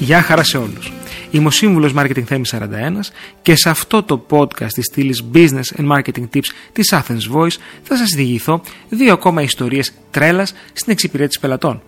Γεια 0.00 0.22
χαρά 0.22 0.42
σε 0.42 0.58
όλους. 0.58 0.92
Είμαι 1.30 1.46
ο 1.46 1.50
σύμβουλος 1.50 1.92
Marketing 1.96 2.22
Θέμης 2.22 2.54
41 2.54 3.10
και 3.42 3.54
σε 3.54 3.70
αυτό 3.70 4.02
το 4.02 4.26
podcast 4.30 4.72
της 4.72 4.84
στήλης 4.84 5.24
Business 5.34 5.76
and 5.76 5.88
Marketing 5.92 6.28
Tips 6.34 6.46
της 6.72 6.94
Athens 6.94 7.36
Voice 7.36 7.56
θα 7.82 7.96
σας 7.96 8.08
διηγηθώ 8.14 8.62
δύο 8.88 9.12
ακόμα 9.12 9.42
ιστορίες 9.42 9.92
τρέλας 10.10 10.54
στην 10.72 10.92
εξυπηρέτηση 10.92 11.40
πελατών. 11.40 11.82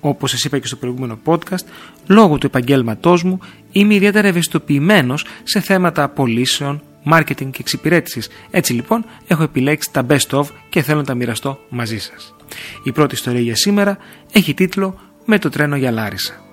Όπως 0.00 0.30
σας 0.30 0.44
είπα 0.44 0.58
και 0.58 0.66
στο 0.66 0.76
προηγούμενο 0.76 1.18
podcast, 1.24 1.64
λόγω 2.06 2.38
του 2.38 2.46
επαγγέλματός 2.46 3.22
μου 3.22 3.38
είμαι 3.72 3.94
ιδιαίτερα 3.94 4.28
ευαισθητοποιημένος 4.28 5.26
σε 5.42 5.60
θέματα 5.60 6.08
πωλήσεων, 6.08 6.82
marketing 7.10 7.50
και 7.50 7.58
εξυπηρέτησης. 7.58 8.28
Έτσι 8.50 8.72
λοιπόν 8.72 9.04
έχω 9.26 9.42
επιλέξει 9.42 9.92
τα 9.92 10.06
best 10.08 10.28
of 10.30 10.44
και 10.68 10.82
θέλω 10.82 10.98
να 10.98 11.04
τα 11.04 11.14
μοιραστώ 11.14 11.58
μαζί 11.68 11.98
σας. 11.98 12.34
Η 12.82 12.92
πρώτη 12.92 13.14
ιστορία 13.14 13.40
για 13.40 13.56
σήμερα 13.56 13.98
έχει 14.32 14.54
τίτλο 14.54 15.00
Με 15.24 15.38
το 15.38 15.48
τρένο 15.48 15.76
για 15.76 15.90
Λάρισα. 15.90 16.45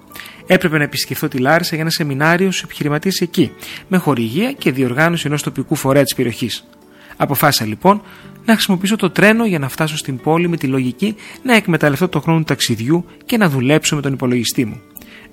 Έπρεπε 0.53 0.77
να 0.77 0.83
επισκεφθώ 0.83 1.27
τη 1.27 1.37
Λάρισα 1.37 1.69
για 1.69 1.79
ένα 1.79 1.89
σεμινάριο 1.89 2.51
στους 2.51 2.63
επιχειρηματίες 2.63 3.21
εκεί, 3.21 3.51
με 3.87 3.97
χορηγία 3.97 4.51
και 4.51 4.71
διοργάνωση 4.71 5.27
ενός 5.27 5.43
τοπικού 5.43 5.75
φορέα 5.75 6.03
της 6.03 6.15
περιοχής. 6.15 6.67
Αποφάσισα 7.17 7.65
λοιπόν 7.65 8.01
να 8.45 8.53
χρησιμοποιήσω 8.53 8.95
το 8.95 9.09
τρένο 9.09 9.45
για 9.45 9.59
να 9.59 9.69
φτάσω 9.69 9.97
στην 9.97 10.17
πόλη 10.17 10.47
με 10.47 10.57
τη 10.57 10.67
λογική 10.67 11.15
να 11.43 11.55
εκμεταλλευτώ 11.55 12.07
το 12.07 12.19
χρόνο 12.19 12.39
του 12.39 12.45
ταξιδιού 12.45 13.05
και 13.25 13.37
να 13.37 13.49
δουλέψω 13.49 13.95
με 13.95 14.01
τον 14.01 14.13
υπολογιστή 14.13 14.65
μου. 14.65 14.81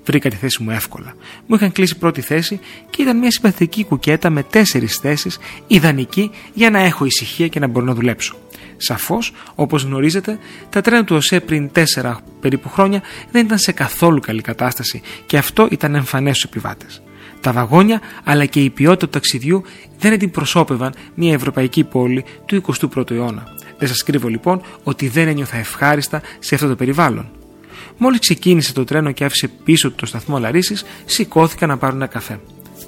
Βρήκα 0.05 0.29
τη 0.29 0.35
θέση 0.35 0.63
μου 0.63 0.71
εύκολα. 0.71 1.13
Μου 1.45 1.55
είχαν 1.55 1.71
κλείσει 1.71 1.97
πρώτη 1.97 2.21
θέση 2.21 2.59
και 2.89 3.01
ήταν 3.01 3.17
μια 3.17 3.31
συμπαθητική 3.31 3.83
κουκέτα 3.83 4.29
με 4.29 4.43
τέσσερις 4.43 4.97
θέσεις, 4.97 5.39
ιδανική 5.67 6.31
για 6.53 6.69
να 6.69 6.79
έχω 6.79 7.05
ησυχία 7.05 7.47
και 7.47 7.59
να 7.59 7.67
μπορώ 7.67 7.85
να 7.85 7.93
δουλέψω. 7.93 8.35
Σαφώς, 8.83 9.33
όπως 9.55 9.83
γνωρίζετε, 9.83 10.37
τα 10.69 10.81
τρένα 10.81 11.03
του 11.03 11.15
ΟΣΕ 11.15 11.39
πριν 11.39 11.71
4 11.71 12.15
περίπου 12.39 12.69
χρόνια 12.69 13.01
δεν 13.31 13.45
ήταν 13.45 13.57
σε 13.57 13.71
καθόλου 13.71 14.19
καλή 14.19 14.41
κατάσταση 14.41 15.01
και 15.25 15.37
αυτό 15.37 15.67
ήταν 15.71 15.95
εμφανές 15.95 16.37
στους 16.37 16.49
επιβάτες. 16.49 17.01
Τα 17.41 17.51
βαγόνια 17.51 18.01
αλλά 18.23 18.45
και 18.45 18.63
η 18.63 18.69
ποιότητα 18.69 19.05
του 19.05 19.11
ταξιδιού 19.11 19.63
δεν 19.99 20.13
αντιπροσώπευαν 20.13 20.93
μια 21.13 21.33
ευρωπαϊκή 21.33 21.83
πόλη 21.83 22.25
του 22.45 22.63
21ου 22.95 23.11
αιώνα. 23.11 23.43
Δεν 23.77 23.87
σας 23.87 24.03
κρύβω 24.03 24.27
λοιπόν 24.27 24.61
ότι 24.83 25.07
δεν 25.07 25.27
ένιωθα 25.27 25.57
ευχάριστα 25.57 26.21
σε 26.39 26.55
αυτό 26.55 26.67
το 26.67 26.75
περιβάλλον. 26.75 27.29
Μόλις 27.97 28.19
ξεκίνησε 28.19 28.73
το 28.73 28.83
τρένο 28.83 29.11
και 29.11 29.25
άφησε 29.25 29.47
πίσω 29.63 29.89
του 29.89 29.95
το 29.95 30.05
σταθμό 30.05 30.39
Λαρίσης, 30.39 30.85
σηκώθηκα 31.05 31.65
να 31.65 31.77
πάρω 31.77 31.95
ένα 31.95 32.07
καφέ. 32.07 32.39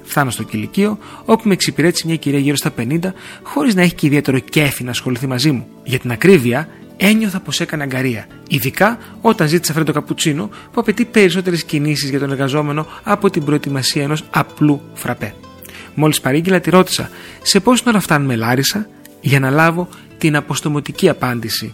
Φτάνω 0.04 0.30
στο 0.30 0.42
κηλικείο, 0.42 0.98
όπου 1.24 1.48
με 1.48 1.52
εξυπηρέτησε 1.52 2.06
μια 2.06 2.16
κυρία 2.16 2.38
γύρω 2.38 2.56
στα 2.56 2.70
50, 2.78 2.98
χωρίς 3.42 3.74
να 3.74 3.82
έχει 3.82 3.94
και 3.94 4.06
ιδιαίτερο 4.06 4.38
κέφι 4.38 4.84
να 4.84 4.90
ασχοληθεί 4.90 5.26
μαζί 5.26 5.50
μου. 5.50 5.66
Για 5.84 5.98
την 5.98 6.10
ακρίβεια, 6.10 6.68
ένιωθα 6.96 7.40
πως 7.40 7.60
έκανε 7.60 7.82
αγκαρία. 7.82 8.26
Ειδικά 8.48 8.98
όταν 9.20 9.48
ζήτησα 9.48 9.72
φρέντο 9.72 9.92
καπουτσίνο 9.92 10.48
που 10.48 10.80
απαιτεί 10.80 11.04
περισσότερες 11.04 11.64
κινήσεις 11.64 12.10
για 12.10 12.18
τον 12.18 12.30
εργαζόμενο 12.30 12.86
από 13.02 13.30
την 13.30 13.44
προετοιμασία 13.44 14.02
ενός 14.02 14.24
απλού 14.30 14.80
φραπέ. 14.94 15.34
Μόλις 15.94 16.20
παρήγγειλα, 16.20 16.60
τη 16.60 16.70
ρώτησα 16.70 17.10
σε 17.42 17.60
πόση 17.60 17.82
ώρα 17.86 18.00
φτάνουμε 18.00 18.36
Λάρισα 18.36 18.88
για 19.20 19.40
να 19.40 19.50
λάβω 19.50 19.88
την 20.18 20.36
αποστομωτική 20.36 21.08
απάντηση. 21.08 21.72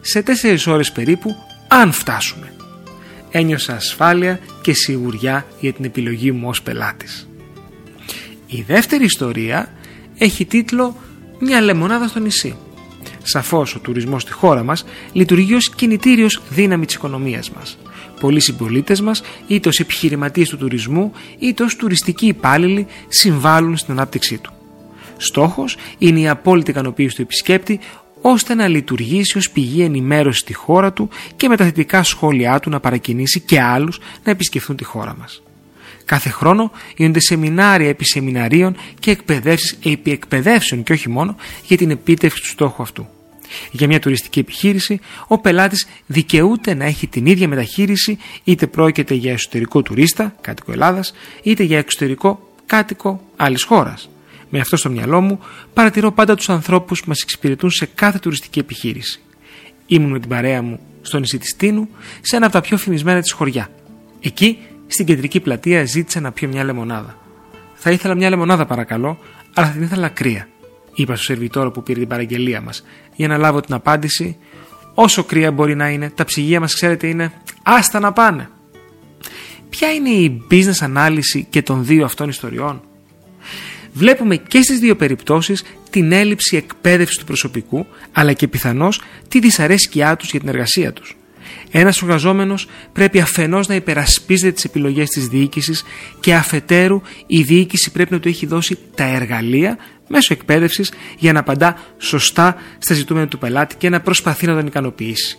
Σε 0.00 0.22
4 0.22 0.66
ώρες 0.66 0.92
περίπου, 0.92 1.34
αν 1.68 1.92
φτάσουμε. 1.92 2.52
Ένιωσα 3.30 3.74
ασφάλεια 3.74 4.40
και 4.60 4.72
σιγουριά 4.72 5.46
για 5.60 5.72
την 5.72 5.84
επιλογή 5.84 6.32
μου 6.32 6.48
ως 6.48 6.62
πελάτης. 6.62 7.29
Η 8.50 8.62
δεύτερη 8.66 9.04
ιστορία 9.04 9.72
έχει 10.18 10.44
τίτλο 10.44 10.96
«Μια 11.38 11.60
λεμονάδα 11.60 12.08
στο 12.08 12.18
νησί». 12.18 12.56
Σαφώς 13.22 13.74
ο 13.74 13.78
τουρισμός 13.78 14.22
στη 14.22 14.32
χώρα 14.32 14.62
μας 14.62 14.84
λειτουργεί 15.12 15.54
ως 15.54 15.70
κινητήριος 15.70 16.42
δύναμη 16.50 16.86
της 16.86 16.94
οικονομίας 16.94 17.50
μας. 17.50 17.78
Πολλοί 18.20 18.40
συμπολίτες 18.40 19.00
μας, 19.00 19.22
είτε 19.46 19.68
ως 19.68 19.78
επιχειρηματίες 19.78 20.48
του 20.48 20.56
τουρισμού, 20.56 21.12
είτε 21.38 21.62
ως 21.62 21.76
τουριστικοί 21.76 22.26
υπάλληλοι, 22.26 22.86
συμβάλλουν 23.08 23.76
στην 23.76 23.92
ανάπτυξή 23.92 24.38
του. 24.38 24.52
Στόχος 25.16 25.76
είναι 25.98 26.20
η 26.20 26.28
απόλυτη 26.28 26.70
ικανοποίηση 26.70 27.16
του 27.16 27.22
επισκέπτη, 27.22 27.80
ώστε 28.20 28.54
να 28.54 28.68
λειτουργήσει 28.68 29.38
ως 29.38 29.50
πηγή 29.50 29.82
ενημέρωσης 29.82 30.40
στη 30.40 30.54
χώρα 30.54 30.92
του 30.92 31.08
και 31.36 31.48
με 31.48 31.56
τα 31.56 31.64
θετικά 31.64 32.02
σχόλιά 32.02 32.60
του 32.60 32.70
να 32.70 32.80
παρακινήσει 32.80 33.40
και 33.40 33.60
άλλους 33.60 34.00
να 34.24 34.30
επισκεφθούν 34.30 34.76
τη 34.76 34.84
χώρα 34.84 35.16
μας. 35.18 35.42
Κάθε 36.10 36.28
χρόνο 36.28 36.70
γίνονται 36.96 37.20
σεμινάρια 37.20 37.88
επί 37.88 38.04
σεμιναρίων 38.04 38.76
και 39.00 39.10
εκπαιδεύσει 39.10 39.76
επί 39.84 40.10
εκπαιδεύσεων 40.10 40.82
και 40.82 40.92
όχι 40.92 41.08
μόνο 41.08 41.36
για 41.66 41.76
την 41.76 41.90
επίτευξη 41.90 42.42
του 42.42 42.48
στόχου 42.48 42.82
αυτού. 42.82 43.08
Για 43.70 43.86
μια 43.86 44.00
τουριστική 44.00 44.38
επιχείρηση, 44.38 45.00
ο 45.26 45.38
πελάτης 45.38 45.86
δικαιούται 46.06 46.74
να 46.74 46.84
έχει 46.84 47.06
την 47.06 47.26
ίδια 47.26 47.48
μεταχείριση 47.48 48.18
είτε 48.44 48.66
πρόκειται 48.66 49.14
για 49.14 49.32
εσωτερικό 49.32 49.82
τουρίστα, 49.82 50.34
κάτοικο 50.40 50.72
Ελλάδας, 50.72 51.14
είτε 51.42 51.62
για 51.62 51.78
εξωτερικό 51.78 52.52
κάτοικο 52.66 53.20
άλλης 53.36 53.62
χώρας. 53.62 54.10
Με 54.48 54.60
αυτό 54.60 54.76
στο 54.76 54.90
μυαλό 54.90 55.20
μου, 55.20 55.40
παρατηρώ 55.74 56.12
πάντα 56.12 56.34
τους 56.34 56.48
ανθρώπους 56.48 57.00
που 57.00 57.08
μας 57.08 57.20
εξυπηρετούν 57.22 57.70
σε 57.70 57.88
κάθε 57.94 58.18
τουριστική 58.18 58.58
επιχείρηση. 58.58 59.20
Ήμουν 59.86 60.10
με 60.10 60.18
την 60.18 60.28
παρέα 60.28 60.62
μου 60.62 60.80
στο 61.02 61.18
νησί 61.18 61.38
της 61.38 61.56
Τίνου, 61.56 61.88
σε 62.20 62.36
ένα 62.36 62.46
από 62.46 62.54
τα 62.54 62.60
πιο 62.60 62.76
φημισμένα 62.76 63.20
της 63.20 63.32
χωριά. 63.32 63.70
Εκεί 64.20 64.58
στην 64.92 65.06
κεντρική 65.06 65.40
πλατεία 65.40 65.84
ζήτησα 65.84 66.20
να 66.20 66.32
πιω 66.32 66.48
μια 66.48 66.64
λεμονάδα. 66.64 67.18
Θα 67.74 67.90
ήθελα 67.90 68.14
μια 68.14 68.30
λεμονάδα, 68.30 68.66
παρακαλώ, 68.66 69.18
αλλά 69.54 69.66
θα 69.66 69.72
την 69.72 69.82
ήθελα 69.82 70.08
κρύα, 70.08 70.48
είπα 70.94 71.14
στο 71.14 71.24
σερβιτόρο 71.24 71.70
που 71.70 71.82
πήρε 71.82 71.98
την 71.98 72.08
παραγγελία 72.08 72.60
μας, 72.60 72.84
για 73.14 73.28
να 73.28 73.36
λάβω 73.36 73.60
την 73.60 73.74
απάντηση. 73.74 74.36
Όσο 74.94 75.24
κρύα 75.24 75.52
μπορεί 75.52 75.74
να 75.74 75.88
είναι, 75.88 76.10
τα 76.10 76.24
ψυγεία 76.24 76.60
μας, 76.60 76.74
ξέρετε, 76.74 77.06
είναι 77.06 77.32
άστα 77.62 78.00
να 78.00 78.12
πάνε. 78.12 78.48
Ποια 79.68 79.92
είναι 79.92 80.08
η 80.08 80.42
business 80.50 80.78
ανάλυση 80.80 81.46
και 81.50 81.62
των 81.62 81.84
δύο 81.84 82.04
αυτών 82.04 82.28
ιστοριών; 82.28 82.82
Βλέπουμε 83.92 84.36
και 84.36 84.62
στις 84.62 84.78
δύο 84.78 84.96
περιπτώσεις 84.96 85.64
την 85.90 86.12
έλλειψη 86.12 86.56
εκπαίδευσης 86.56 87.18
του 87.18 87.24
προσωπικού, 87.24 87.86
αλλά 88.12 88.32
και 88.32 88.48
πιθανώς 88.48 89.02
τη 89.28 89.38
δυσαρέσκειά 89.40 90.16
τους 90.16 90.30
για 90.30 90.40
την 90.40 90.48
εργασία 90.48 90.92
τους. 90.92 91.16
Ένας 91.70 92.02
εργαζόμενο 92.02 92.54
πρέπει 92.92 93.20
αφενός 93.20 93.68
να 93.68 93.74
υπερασπίζεται 93.74 94.52
τις 94.52 94.64
επιλογές 94.64 95.08
της 95.08 95.28
διοίκησης 95.28 95.84
και 96.20 96.34
αφετέρου 96.34 97.00
η 97.26 97.42
διοίκηση 97.42 97.90
πρέπει 97.90 98.12
να 98.12 98.20
του 98.20 98.28
έχει 98.28 98.46
δώσει 98.46 98.78
τα 98.94 99.04
εργαλεία 99.04 99.78
μέσω 100.08 100.34
εκπαίδευσης 100.34 100.92
για 101.18 101.32
να 101.32 101.40
απαντά 101.40 101.76
σωστά 101.98 102.56
στα 102.78 102.94
ζητούμενα 102.94 103.28
του 103.28 103.38
πελάτη 103.38 103.76
και 103.76 103.88
να 103.88 104.00
προσπαθεί 104.00 104.46
να 104.46 104.54
τον 104.54 104.66
ικανοποιήσει. 104.66 105.38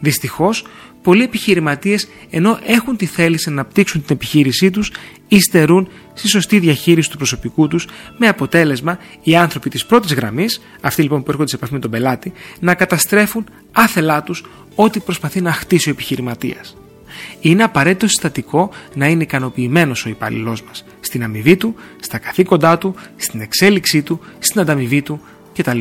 Δυστυχώς, 0.00 0.64
πολλοί 1.02 1.22
επιχειρηματίες 1.22 2.08
ενώ 2.30 2.58
έχουν 2.66 2.96
τη 2.96 3.06
θέληση 3.06 3.48
να 3.48 3.54
αναπτύξουν 3.54 4.04
την 4.04 4.14
επιχείρησή 4.14 4.70
τους, 4.70 4.92
υστερούν 5.28 5.88
στη 6.14 6.28
σωστή 6.28 6.58
διαχείριση 6.58 7.10
του 7.10 7.16
προσωπικού 7.16 7.68
τους, 7.68 7.86
με 8.16 8.28
αποτέλεσμα 8.28 8.98
οι 9.22 9.36
άνθρωποι 9.36 9.70
της 9.70 9.86
πρώτης 9.86 10.14
γραμμής, 10.14 10.60
αυτοί 10.80 11.02
λοιπόν 11.02 11.22
που 11.22 11.30
έρχονται 11.30 11.48
σε 11.48 11.56
επαφή 11.56 11.72
με 11.72 11.78
τον 11.78 11.90
πελάτη, 11.90 12.32
να 12.60 12.74
καταστρέφουν 12.74 13.46
άθελά 13.72 14.22
τους 14.22 14.44
ό,τι 14.80 15.00
προσπαθεί 15.00 15.40
να 15.40 15.52
χτίσει 15.52 15.88
ο 15.88 15.92
επιχειρηματίας. 15.92 16.76
Είναι 17.40 17.62
απαραίτητο 17.62 18.06
συστατικό 18.06 18.70
να 18.94 19.06
είναι 19.06 19.22
ικανοποιημένος 19.22 20.06
ο 20.06 20.08
υπάλληλό 20.08 20.58
μας 20.66 20.84
στην 21.00 21.22
αμοιβή 21.22 21.56
του, 21.56 21.74
στα 22.00 22.18
καθήκοντά 22.18 22.78
του, 22.78 22.94
στην 23.16 23.40
εξέλιξή 23.40 24.02
του, 24.02 24.20
στην 24.38 24.60
ανταμοιβή 24.60 25.02
του 25.02 25.20
κτλ. 25.56 25.78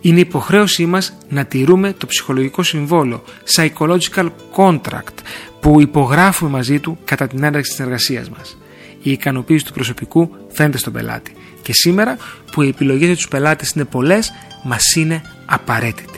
Είναι 0.00 0.20
υποχρέωσή 0.20 0.86
μας 0.86 1.16
να 1.28 1.44
τηρούμε 1.44 1.92
το 1.92 2.06
ψυχολογικό 2.06 2.62
συμβόλαιο 2.62 3.22
psychological 3.54 4.28
contract 4.56 5.16
που 5.60 5.80
υπογράφουμε 5.80 6.50
μαζί 6.50 6.78
του 6.78 6.98
κατά 7.04 7.26
την 7.26 7.44
ένταξη 7.44 7.70
της 7.70 7.80
εργασίας 7.80 8.30
μας. 8.30 8.58
Η 9.02 9.10
ικανοποίηση 9.10 9.64
του 9.64 9.72
προσωπικού 9.72 10.30
φαίνεται 10.48 10.78
στον 10.78 10.92
πελάτη 10.92 11.32
και 11.62 11.72
σήμερα 11.72 12.16
που 12.52 12.62
οι 12.62 12.68
επιλογές 12.68 13.06
για 13.06 13.16
τους 13.16 13.28
πελάτες 13.28 13.70
είναι 13.70 13.84
πολλές 13.84 14.32
μας 14.64 14.94
είναι 14.96 15.22
απαραίτητη. 15.46 16.09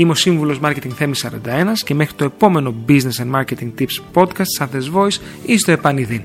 Είμαι 0.00 0.10
ο 0.10 0.14
σύμβουλος 0.14 0.58
Marketing 0.62 0.90
Θέμης 0.94 1.24
41 1.24 1.28
και 1.84 1.94
μέχρι 1.94 2.14
το 2.14 2.24
επόμενο 2.24 2.74
Business 2.88 3.22
and 3.22 3.30
Marketing 3.34 3.70
Tips 3.78 4.00
podcast 4.14 4.46
σαν 4.56 4.68
Voice 4.94 5.16
ή 5.46 5.58
στο 5.58 5.72
επανειδήν. 5.72 6.22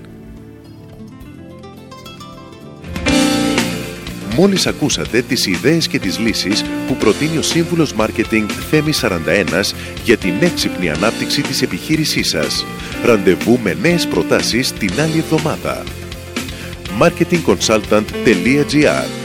Μόλις 4.36 4.68
ακούσατε 4.68 5.22
τις 5.22 5.46
ιδέες 5.46 5.88
και 5.88 6.00
τις 6.00 6.20
λύσεις 6.20 6.64
που 6.88 6.96
προτείνει 6.96 7.38
ο 7.38 7.42
Σύμβουλος 7.42 7.94
Μάρκετινγκ 7.94 8.50
Θέμης 8.70 9.04
41 9.04 9.74
για 10.04 10.18
την 10.18 10.34
έξυπνη 10.40 10.90
ανάπτυξη 10.90 11.42
της 11.42 11.62
επιχείρησής 11.62 12.30
σας. 12.30 12.66
Ραντεβού 13.04 13.60
με 13.64 13.78
νέες 13.82 14.08
προτάσεις 14.08 14.72
την 14.72 14.92
άλλη 15.00 15.18
εβδομάδα. 15.18 15.84
marketingconsultant.gr 17.00 19.25